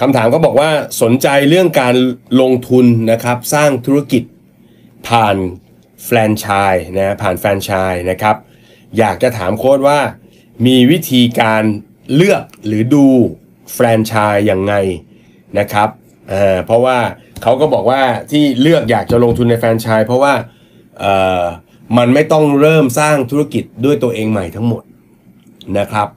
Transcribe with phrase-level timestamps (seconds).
[0.00, 0.70] คำถามก็บอกว่า
[1.02, 1.94] สนใจเรื่องการ
[2.40, 4.22] ลงทุนนะครับ สร้างธุรกิจ
[5.08, 5.36] ผ่าน
[6.04, 8.36] แฟรนไชส์นะผ่านแฟรนไชส์นะครับ
[8.98, 9.98] อยากจะถามโค้ดว่า
[10.66, 11.62] มีวิธีการ
[12.14, 13.06] เลือกหรือดู
[13.74, 14.74] แฟรนไชส์อยังไง
[15.58, 15.88] นะครับ
[16.28, 16.98] เเพราะว่า
[17.42, 20.34] เขาก็บอกว่าที่เลือกอยากจะลงทุนในแฟรนไชส์เพราะว่า
[21.96, 24.82] มันไม่ต้องเริ่มสร้างธุรกิจด้วยตัวเองใหม่ทั้งหมด
[25.78, 26.08] นะครับ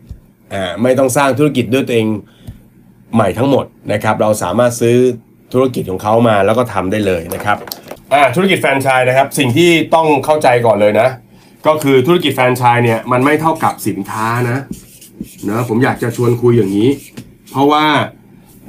[0.83, 2.07] ไม่ต้องสร้างธุรกิจด้วยตัวเอง
[3.15, 4.97] ใหม่ทั้งหมดนะครับ เราสามารถซื้อ
[5.53, 7.57] ธุรกิจของเขามาแล้วก็ทำได้เลยนะครับ
[8.13, 11.09] อ่าธุรกิจแฟรนไชส์นะครับ สิ่งที่ต้องเข้าใจก่อนเลยนะ
[11.67, 14.57] ก็คือธุรกิจแฟรนไชส์เนี่ยมันไม่เท่ากับสินค้านะ
[15.49, 16.89] นะผมอยากจะชวนคุยอย่างนี้
[17.51, 17.85] เพราะว่า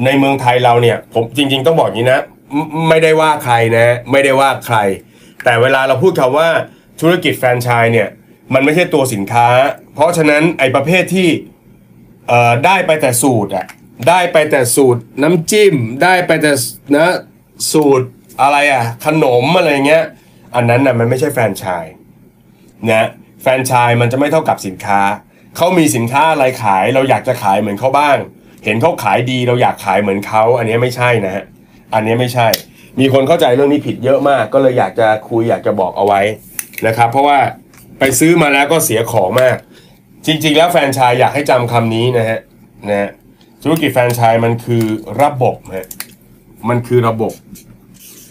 [0.05, 2.21] ในเมืองไทยเราเนี่ยผมจริง ๆ ต้องบอกอย่างนี้นะ
[2.89, 4.77] ไม่ได้ว่าใครนะ ไม่ได้ว่าใคร
[5.45, 6.49] แต่เวลาเราพูดคำว่า
[7.01, 8.09] ธุรกิจแฟรนไชส์เนี่ย
[8.55, 9.49] มันไม่ใช่ตัวสินค้า
[9.95, 11.29] เพราะฉะนั้นไอ้ประเภทที่
[12.65, 13.67] ได้ไปแต่สูตรอะ
[14.09, 16.53] ได้ไปแต่สูตรน้ำจิ้ม ได้ไปแต่
[16.97, 17.09] นะ
[17.73, 18.07] สูตร
[18.43, 20.05] อะไรอะขนมอะไรเงี้ย
[20.55, 21.93] อันนั้นน่ะมันไม่ใช่แฟรนไชส์
[22.91, 23.09] นะ
[23.43, 25.01] แฟรนไชส์มันจะไม่เท่ากับสินค้า
[25.57, 28.17] เขามีสินค้าอะไรขาย เราอยากจะขายเหมือนเขาบ้าง
[28.65, 31.45] เห็นเขาขายดีเราอยากขายเหมือนเขา อันนี้ไม่ใช่นะฮะ
[31.95, 32.49] อันนี้ไม่ใช่
[33.01, 36.21] มีคนเข้าใจเรื่องนี้ผิดเยอะมาก ก็เลยอยากจะคุยอยากจะบอกเอาไว้
[36.87, 37.39] นะครับ เพราะว่า
[37.99, 39.57] ไปซื้อมาแล้วก็เสียของมาก
[40.27, 42.39] จริง ๆ แล้วแฟนชส์อยากให้จำคำนี้นะฮะ
[42.89, 43.11] นะฮะ
[43.63, 44.85] ธุรกิจแฟรนไชส์มันคือ
[45.23, 45.89] ระบบฮะ
[46.69, 47.33] มันคือระบบ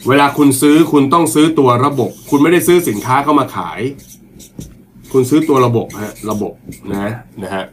[0.07, 3.79] เวลาคุณซื้อคุณต้องซื้อตัวระบบ คุณไม่ได้ซื้อสินค้าเข้ามาขาย
[5.13, 6.53] คุณซื้อตัวระบบฮะระบบ
[6.91, 7.65] นะนะฮะ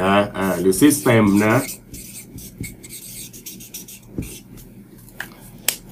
[0.00, 1.56] นะอ่าหรือ system นะ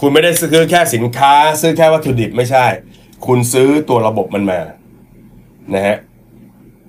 [0.01, 2.67] คุณไม่ได้ซื้อแค่สินค้า ซื้อแค่วัตถุดิบไม่ใช่
[3.27, 4.61] คุณซื้อตัวระบบมันมา
[5.75, 5.97] นะฮะ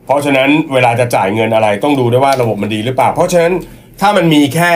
[0.05, 3.53] เพราะฉะนั้นเวลาจะจ่ายเงินอะไรต้องดูด้วยว่าระบบมันดีหรือเปล่า เพราะฉะนั้น
[3.99, 4.73] ถ้ามันมีแค่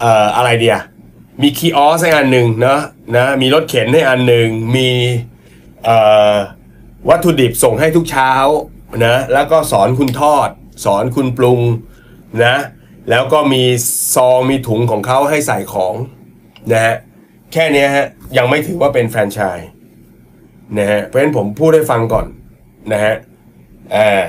[0.00, 0.78] เอ่ออะไรเดีย
[1.42, 2.80] มีคีออสให้อันหนึ่งเนาะ
[3.16, 4.90] นะมีรถเข็นให้อันหนึ่งมี
[5.84, 5.98] เอ่
[6.32, 6.34] อ
[7.08, 8.32] วัตถุดิบส่งให้ทุกเช้า
[9.04, 10.48] นะแล้วก็สอนคุณทอด
[10.84, 11.60] สอนคุณปรุง
[12.44, 12.56] นะ
[13.10, 13.62] แล้วก็มี
[14.14, 15.94] ซองมีถุงของเขาให้ใส่ของ
[16.72, 16.96] นะฮะ
[17.52, 18.06] แค่นี้ฮะ
[18.36, 19.68] ยังไม่ถือว่าเป็นแฟรนไชส์
[20.78, 22.26] นะฮะเพราะฉะนั้นผมพูดให้ฟังก่อน
[22.92, 23.14] นะฮะ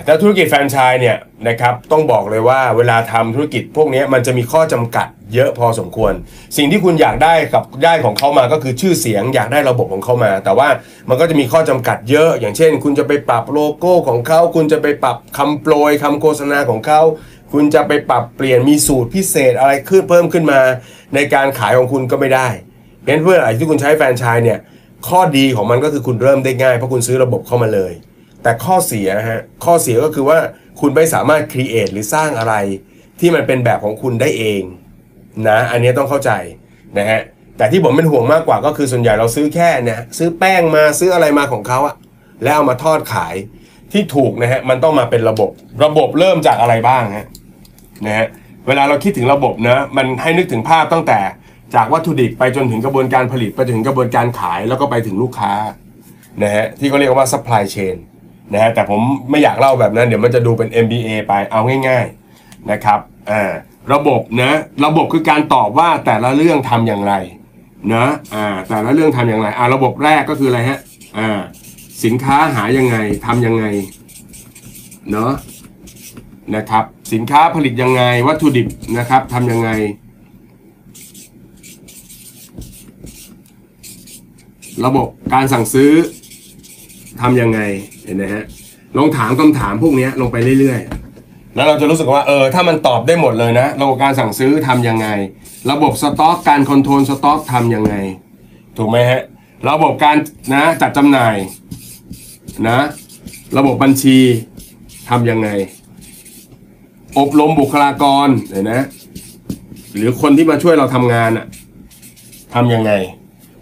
[0.05, 6.13] แต่ธุรกิจแฟรนไชส์เนี่ยนะครับต้องบอกเลยว่าเวลาทำธุรกิจพวกนี้มันจะมีข้อจำกัดเยอะพอสมควร
[6.57, 10.67] สิ่งที่คุณอยากได้กับได้ของเขามาก็คือชื่อเสียงอยากได้ระบบของเขามา แต่ว่า
[11.09, 17.01] มันก็จะมีข้อจำกัดเยอะ อย่างเช่น คุณจะไปปรับโลโก้ของเขา คุณจะไปปรับคำโปรยคำโฆษณาของเขา
[17.53, 20.59] คุณจะไปปรับเปลี่ยนมีสูตรพิเศษอะไรขึ้นเพิ่มขึ้นมา
[21.15, 22.47] ในการขายของคุณก็ไม่ได้
[22.99, 24.59] เพราะฉะนั้นเพื่ออะไรที่คุณใช้แฟรนไชส์เนี่ย
[25.07, 27.93] ข้อดีของมันก็คือคุณเริ่มได้ง่ายเพราะคุณซื้อระบบเข้ามาเลย
[28.43, 30.39] แต่ข้อเสียฮะข้อเสียก็คือว่า
[30.79, 32.55] คุณไม่สามารถครีเอทหรือสร้างอะไร
[33.19, 34.61] ที่มันเป็นแบบของคุณได้เอง
[35.49, 36.31] นะอันนี้ต้องเข้าใจ
[36.97, 37.21] นะฮะ
[37.57, 41.95] แต่ที่ผมเป็นห่วงมากกว่าก็คือส่วนใหญ่เราซื้อแค่เนี่ยซื้อแป้งมาซื้ออะไรมาของเขาอะ
[42.43, 43.35] แล้วเอามาทอดขาย
[43.91, 45.49] ที่ถูกนะฮะมันต้องมาเป็นระบบ
[45.83, 47.27] ระบบเริ่มจากอะไรบ้างฮะ
[48.05, 48.27] นะฮะ
[48.67, 51.19] เวลาเราคิดถึงระบบนะมันให้นึกถึงภาพตั้งแต่
[51.75, 55.53] จากวัตถุดิบไปจนถึงกระบวนการผลิตไปถึงกระบวนการขายแล้วก็ไปถึงลูกค้า
[56.43, 57.95] นะฮะที่เขาเรียกว่า supply chain
[58.53, 62.05] นะฮะแต่ผมไม่อยากเล่าแบบนั้น เดี๋ยวมันจะดูเป็น MBA ไปเอาง่าย
[62.37, 62.99] ๆนะครับ
[63.31, 63.51] อ่า
[63.93, 64.51] ระบบนะ
[64.85, 67.13] ระบบคือการตอบว่าแต่ละเรื่องทำอย่างไร
[67.93, 68.05] นะ
[68.35, 70.79] อ่าแต่ละเรื่องทำอย่างไรอ่าระบบแรกก็คืออะไรฮะ
[71.17, 71.29] อ่า
[72.03, 73.65] สินค้าหายังไงทำยังไง
[75.11, 75.31] เนาะ
[76.55, 76.83] นะครับ
[77.13, 78.67] สินค้าผลิตยังไงวัตถุดิบ
[78.97, 79.69] นะครับทำยังไง
[84.85, 85.91] ระบบการสั่งซื้อ
[87.21, 87.59] ทำยังไง
[88.09, 88.43] เห็นไหมฮะ
[88.97, 95.07] ลองถามคำถามพวกเนี้ยลงไปเรื่อยๆ แล้วเราจะรู้สึกว่าเออถ้ามันตอบได้หมดเลยนะ ระบบการสั่งซื้อทำยังไง
[95.71, 97.95] ระบบสต็อกการคอนโทรลสต็อกทำยังไง
[98.77, 99.21] ถูกไหมฮะ
[99.69, 100.17] ระบบการ
[100.53, 101.35] นะจัดจำหน่าย
[102.67, 102.79] นะ
[103.57, 104.17] ระบบบัญชี
[105.09, 105.49] ทำยังไง
[107.17, 108.85] อบรมบุคลากรเห็นนะ
[109.95, 111.45] หรือคนที่มาช่วยเราทำงานอะ
[112.55, 112.91] ทำยังไง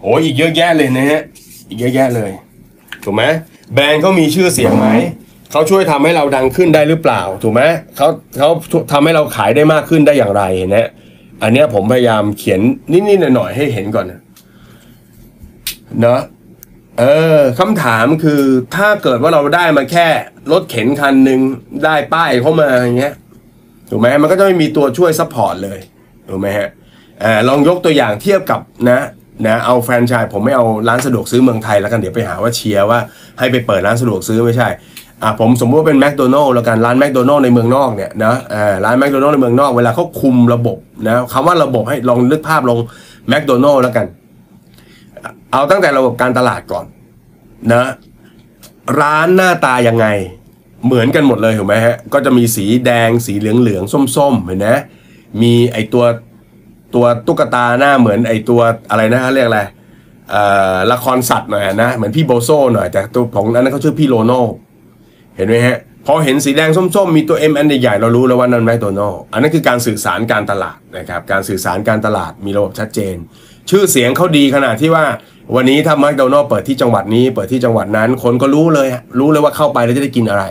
[0.02, 1.22] โอ้ยอีกเยอะแยะเลยนะฮะ
[1.68, 2.30] อีกเยอะแยะเลย
[3.04, 3.24] ถูกไหม
[3.74, 4.88] แบรนด์เขามีชื่อเสียงไหม
[5.50, 7.62] เขาช่วยทำให้เราดังขึ้นได้หรือเปล่า ถูกไหม
[7.96, 8.08] เขา
[8.38, 8.48] เขา
[8.92, 10.42] ทำให้เราขายได้มากขึ้นได้อย่างไร
[10.72, 10.88] เนะ
[11.42, 12.60] อันนี้ผมพยายามเขียน
[12.92, 14.06] นิดๆหน่อยๆให้เห็นก่อน
[16.00, 16.20] เนาะ
[16.98, 17.04] เอ
[17.36, 18.42] อคำถามคือ
[18.76, 20.06] ถ้าเกิดว่าเราได้มาแค่
[20.52, 21.40] รถเข็นคันหนึ่ง
[21.84, 23.14] ได้ป้ายเข้ามาอย่างเงี้ย
[23.90, 25.80] ถูกไหมมันก็จะไม่มีตัวช่วย support เลย
[26.28, 26.68] ถูกไหมฮะ
[27.22, 28.60] อ่าลองยกตัวอย่างเทียบกับ
[28.90, 29.00] นะ
[29.46, 32.98] นะเอาแฟรนไชส์ผมไม่เอาร้านสะดวกซื้อเมืองไทยแล้วกันเดี๋ยวไปหาว่าเชียร์ว่า
[33.38, 34.68] ให้ไปเปิดร้านสะดวกซื้อไม่ใช่
[35.22, 42.78] อะผมสมมติว่าเป็นแมคโดนัลล์แล้วกันร้านแมคโดนัลล์ในเมืองนอกเนี่ยนะอ่าร้านแมคโดนัลล์ในเมืองนอกเวลาเขาคุมระบบนะคำว่าระบบให้ลองนึกภาพลง
[43.28, 44.06] แมคโดนัลล์แล้วกัน
[45.52, 46.84] เอาตั้งแต่ระบบการตลาดก่อน
[47.72, 47.84] นะ
[49.00, 50.06] ร้านหน้าตายังไง
[50.86, 54.68] เหมือนกันหมดเลยถูกไหมฮะก็จะมีสีแดงสีเหลืองเหลืองๆส้มๆเห็นไหม
[55.42, 56.04] มีไอตัว
[56.94, 59.60] ตัวตุ๊กตาหน้าเหมือนไอตัวอะไรนะเรียกอะไร
[60.30, 60.42] เอ่
[60.74, 64.40] อละครสัตว์หน่อยนะเหมือนพี่โบโซหน่อยแต่ตัวของอันนั้นเขาชื่อพี่โลโน่
[65.36, 73.16] เห็นไหมฮะพอเห็นสีแดงส้มๆ มีตัว M อันใหญ่ๆเรารู้แล้วว่านั่นแมคโดนัลล์อันนั้นคือการสื่อสารการตลาดนะครับการสื่อสารการตลาดมีระบบชัดเจน
[73.70, 75.04] ชื่อเสียงเขาดีขนาดที่ว่า
[75.54, 78.88] วันนี้ถ้าแมคโดนัลล์เปิดที่จังหวัดนี้ เปิดที่จังหวัดนั้นคนก็รู้เลย
[79.18, 80.44] รู้เลยว่าเข้าไปแล้วจะได้กินอะไร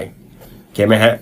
[0.63, 1.13] โอเคไหมฮะ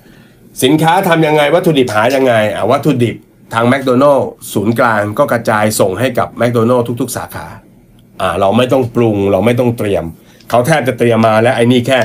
[0.64, 3.16] สินค้าทำยังไงวัตถุดิบหายังไงอะวัตถุดิบ
[3.56, 7.48] ทางแมคโดนัลล์ศูนย์กลางก็กระจายส่งให้กับแมคโดนัลล์ทุก ๆ สาขา
[8.22, 10.04] อ่าเราไม่ต้องปรุงเราไม่ต้องเตรียม
[10.50, 12.00] เขาแทบจะเตรียมมาแล้วไอ้นี่แค่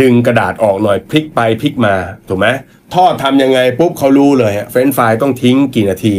[0.00, 1.94] ดึงกระดาษออกหน่อยพลิกไปพลิกมา
[2.28, 2.46] ถูกไหม
[2.94, 6.16] ทอดทำยังไงปุ๊บเขารู้เลย french fries ต้องทิ้งกี่นาที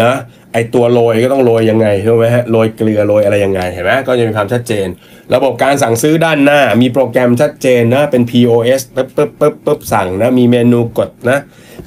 [0.00, 0.12] นะ
[0.52, 4.86] ไอตัวโรยก็ต้องโรยยังไงรู้ไหมฮะโรยเกลือโรยอะไรยังไงเห็นไหมก็จะมีความชัดเจน
[5.34, 11.38] ระบบการสั่งซื้อด้านหน้า มีโปรแกรมชัดเจนนะเป็น POS ปึ๊บปึ๊บปึ๊บปึ๊บสั่งนะมีเมนูกดนะ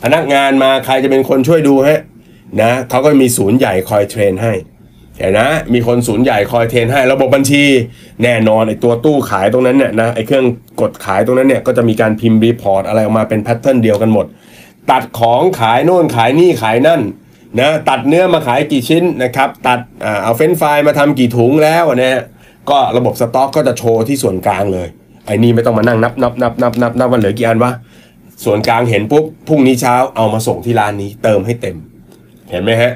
[0.04, 2.02] พนักงานมาใครจะเป็นคนช่วยดูฮะ
[2.62, 4.54] นะเขาก็มีศูนย์ใหญ่คอย train ให้
[5.18, 7.64] เห็นนะมีคนศูนย์ใหญ่คอย train ให้ระบบบัญชี
[8.24, 10.46] แน่นอนไอตัวตู้ขายตรงนั้นเนี่ยนะไอเครื่อง
[10.82, 14.26] กดขายตรงนั้นเนี่ยก็จะมีการพิมพ์ report อะไรออกมาเป็น pattern เดียวกันหมด
[14.92, 17.02] ตัดของขายโน่นขายนี่ขายนั่น
[17.60, 22.22] นะตัดเนื้อมาขายกี่ชิ้นนะครับตัดอเอาเฟรนช์ฟรายมาทำกี่ถุงแล้วนะฮะ
[22.70, 24.88] ก็ระบบสต็อกก็จะโชว์ที่ส่วนกลางเลย
[25.26, 27.72] ไอ้นี่ไม่ต้องมานั่งนับนับนับนับนับนับว่าเหลือกี่อันวะ
[28.46, 31.76] ส่วนกลางเห็นปุ๊บพรุ่งนี้เช้าเอามาส่งที่ร้านนี้เติมให้เต็ม
[32.52, 32.94] เห็นไหมฮะ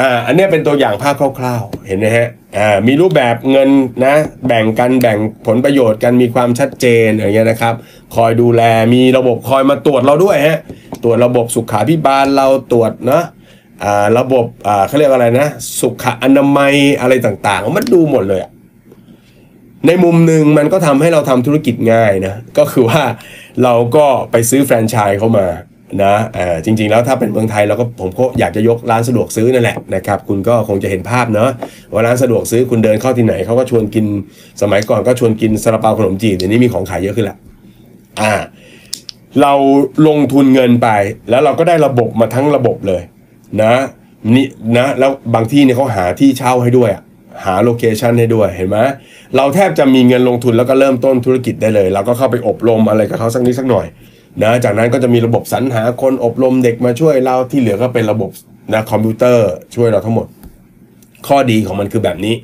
[0.00, 2.28] อ่าอันนี้เป็นตัวอย่างภาพคร่าวๆ เห็นไหมฮะ
[2.58, 3.70] อ่ามีรูปแบบเงิน
[4.04, 4.14] นะ
[4.46, 7.74] แบ่งกันแบ่งผลประโยชน์กันมีความชัดเจนอย่างเงี้ยนะครับ
[8.14, 8.62] คอยดูแล
[8.94, 10.58] มีระบบคอยมาตรวจเราด้วยฮะ
[11.02, 13.24] ตรวจระบบสุขาพิบาลเราตรวจเนาะ
[13.84, 15.48] อ่าระบบอ่าเขาเรียกอะไรนะ
[15.80, 18.50] สุขอนามัยอะไรต่างๆ มันดูหมดเลยอะ
[19.86, 23.02] ในมุมหนึ่งมันก็ทำให้เราทำธุรกิจง่ายนะก็คือว่า
[23.64, 25.46] เราก็ไปซื้อแฟรนไชส์เข้ามา
[26.02, 26.14] นะ
[26.64, 31.50] จริงๆแล้วถ้าเป็นเมืองไทยเราก็ผมก็อยากจะยกร้านสะดวกซื้อนั่นแหละนะครับคุณก็คงจะเห็นภาพเนาะ
[31.92, 34.06] ว่าร้านสะดวกซื้อคุณเดินเข้าที่ไหนเขาก็ชวนกิน
[34.62, 37.36] สมัยก่อนก็ชวนกินซาลาเปาขนมจีบเดี๋ยวนี้มีของขายเยอะขึ้นละ
[38.20, 38.34] อ่า
[39.42, 39.52] เรา
[40.08, 40.88] ลงทุนเงินไป
[41.30, 43.02] แล้วเราก็ได้ระบบมาทั้งระบบเลย
[43.62, 43.74] นะ
[44.34, 44.46] นี่
[44.76, 46.90] นะแล้วบางที่เนี่ยเขาหาที่เช่าให้ด้วย
[47.44, 48.78] หา location ให้ด้วยเห็นไหม
[49.36, 53.86] เราแทบจะมีเงินลงทุนแล้วก็เริ่มต้นธุรกิจได้เลยเราก็เข้าไปอบรมอะไรกับเขาสักนิดสักหน่อย
[54.40, 58.30] นะจากนั้นก็จะมีระบบสรรหาคนอบรมเด็กมาช่วยเราที่เหลือก็เป็นระบบ
[58.72, 60.26] นะคอมพิวเตอร์ช่วยเราทั้งหมด
[61.26, 62.34] ข้อดีของมันคือแบบนี้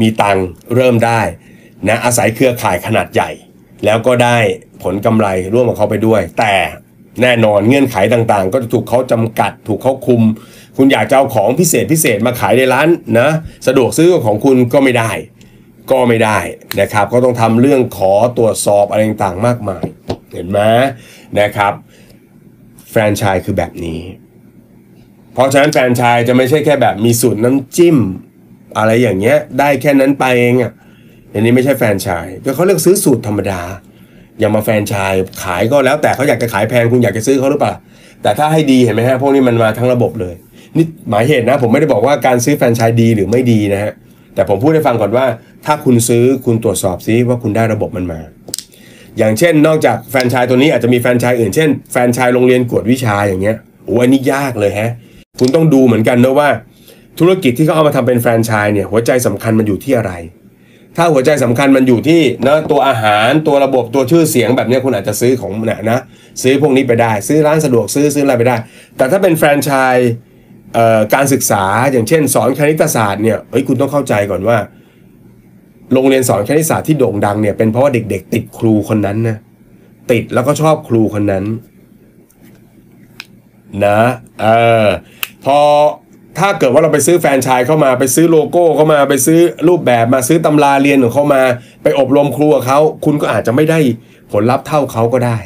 [0.00, 0.38] มีตัง
[0.74, 1.20] เริ่มได้
[1.88, 3.30] นะอาศัยเครือข่ายขนาดใหญ่
[3.84, 4.36] แล้วก็ได้
[4.82, 6.54] ผลกำไรร่วมกับเขาไปด้วย แต่
[7.22, 10.22] แน่นอนเงื่อนไขต่างๆ ก็จะถูกเขาจำกัด ถูกเขาคุม
[10.76, 12.88] คุณอยากจะเอาของพิเศษพิเศษมาขายในร้าน
[13.18, 13.28] นะ
[13.66, 15.10] สะดวกซื้อของคุณก็ไม่ได้
[15.90, 16.38] ก็ไม่ได้
[16.80, 19.84] นะครับ ก็ต้องทำเรื่องขอตรวจสอบอะไรต่างๆมากมาย
[20.34, 20.60] เห็นไหม
[21.40, 21.72] นะครับ
[22.90, 24.00] แฟรนไชส์คือแบบนี้
[25.34, 27.96] เพราะฉะนั้นแฟรนไชส์จะไม่ใช่แค่แบบมีสูตรน้ำจิ้ม
[28.78, 30.72] อะไรอย่างเงี้ย ได้แค่นั้นไปเองอะ
[31.32, 33.60] อันนี้ไม่ใช่แฟรนไชส์ก็เขาเรียกซื้อสูตรธรรมดา
[34.38, 37.74] อย่ามาแฟรนไชส์ขายก็แล้วแต่เขาอยากจะขายแพงคุณอยากจะซื้อเขาหรือเปล่า
[38.22, 40.34] แต่ถ้าให้ดีเห็นไหมฮะพวกนี้มันมาทั้งระบบเลย
[40.76, 43.92] นี่หมายเหตุนะ ผมไม่ได้บอกว่าการซื้อแฟรนไชส์ดีหรือไม่ดีนะฮะ
[44.34, 45.26] แต่ผมพูดให้ฟังก่อนว่า
[45.66, 48.20] ถ้าคุณซื้อคุณตรวจสอบซิว่าคุณได้ระบบมันมา
[49.18, 54.90] อย่างเช่น นอกจากแฟนชส์ตัวนี้อาจจะมีแฟนชส์อื่น เช่น แฟนชส์โรงเรียนกวดวิชาอย่างเงี้ยโอ้อันนี้ยากเลยฮะ
[55.38, 56.48] คุณต้องดูเหมือนกันนะว่า
[57.18, 60.12] ธุรกิจที่เขาเอามาทำเป็นแฟรนไชส์เนี่ยหัวใจสำคัญมันอยู่ที่อะไร
[60.96, 65.98] ถ้าหัวใจสำคัญมันอยู่ที่นะตัวอาหารตัวระบบตัวชื่อเสียงแบบเนี้ยคุณอาจจะซื้อของนะนะ
[66.42, 68.56] ซื้อพวกนี้ไปได้ ซื้อร้านสะดวกซื้อซื้ออะไรไปได้
[68.96, 70.10] แต่ถ้าเป็นแฟรนไชส์
[70.74, 74.58] เอ่อการศึกษาอย่างเช่น สอนคณิตศาสตร์เนี่ยเฮ้ยคุณต้องเข้าใจก่อนว่า
[75.94, 79.36] โรงเรียนสอนคณิตศาสตร์ที่โด่งดังเนี่ยเป็นเพราะว่าเด็ก ๆ ติดครูคนนั้นนะ
[80.10, 81.44] ติดแล้วก็ชอบครูคนนั้น
[83.84, 84.00] นะ
[84.42, 84.46] เอ
[84.84, 84.86] อ
[85.44, 85.58] พอ
[86.38, 91.42] ถ้าเกิดว่าเราไปซื้อแฟนชส์เข้ามาไปซื้อโลโก้เข้ามาไปซื้อรูปแบบมาซื้อตำราเรียนของเขามา
[91.82, 93.78] ไปอบรมครูกับเขา คุณก็อาจจะไม่ได้
[94.32, 95.38] ผลลัพธ์เท่าเขาก็ได้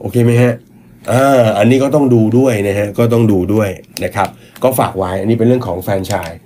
[0.00, 0.54] โอเคไหมฮะ
[1.12, 3.68] อ่าอันนี้ก็ต้องดูด้วยนะฮะก็ต้องดูด้วย
[4.04, 4.28] นะครับ
[4.62, 6.38] ก็ฝากไว้อันนี้เป็นเรื่องของแฟนชส์